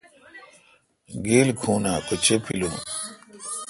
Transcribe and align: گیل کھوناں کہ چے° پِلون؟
گیل 1.25 1.49
کھوناں 1.59 1.99
کہ 2.05 2.15
چے° 2.25 2.35
پِلون؟ 2.43 2.75